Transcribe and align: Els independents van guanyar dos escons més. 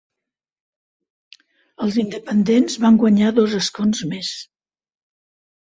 Els 1.87 1.99
independents 2.05 2.79
van 2.87 2.97
guanyar 3.05 3.31
dos 3.41 3.55
escons 3.61 4.05
més. 4.15 4.33